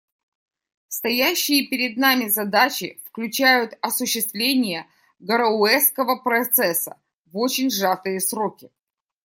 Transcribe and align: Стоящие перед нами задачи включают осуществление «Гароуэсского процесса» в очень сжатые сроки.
Стоящие 0.87 1.67
перед 1.67 1.95
нами 1.95 2.27
задачи 2.27 2.99
включают 3.05 3.77
осуществление 3.83 4.87
«Гароуэсского 5.19 6.15
процесса» 6.23 6.99
в 7.27 7.37
очень 7.37 7.69
сжатые 7.69 8.19
сроки. 8.19 8.71